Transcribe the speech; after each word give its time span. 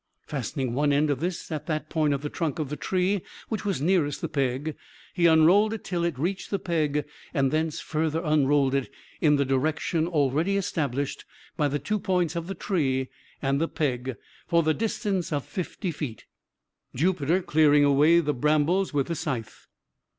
Fastening 0.25 0.73
one 0.73 0.91
end 0.91 1.11
of 1.11 1.19
this 1.19 1.51
at 1.51 1.67
that 1.67 1.87
point 1.87 2.11
of 2.11 2.23
the 2.23 2.29
trunk 2.31 2.57
of 2.57 2.69
the 2.69 2.75
tree 2.75 3.21
which 3.49 3.63
was 3.63 3.83
nearest 3.83 4.19
the 4.19 4.27
peg, 4.27 4.75
he 5.13 5.27
unrolled 5.27 5.75
it 5.75 5.83
till 5.83 6.03
it 6.03 6.17
reached 6.17 6.49
the 6.49 6.57
peg 6.57 7.05
and 7.35 7.51
thence 7.51 7.79
further 7.79 8.19
unrolled 8.23 8.73
it, 8.73 8.91
in 9.21 9.35
the 9.35 9.45
direction 9.45 10.07
already 10.07 10.57
established 10.57 11.23
by 11.55 11.67
the 11.67 11.77
two 11.77 11.99
points 11.99 12.35
of 12.35 12.47
the 12.47 12.55
tree 12.55 13.09
and 13.43 13.61
the 13.61 13.67
peg, 13.67 14.15
for 14.47 14.63
the 14.63 14.73
distance 14.73 15.31
of 15.31 15.45
fifty 15.45 15.91
feet 15.91 16.25
Jupiter 16.95 17.43
clearing 17.43 17.83
away 17.83 18.21
the 18.21 18.33
brambles 18.33 18.95
with 18.95 19.05
the 19.05 19.13
scythe. 19.13 19.67